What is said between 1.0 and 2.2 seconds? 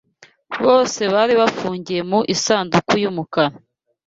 bari bafungiye mu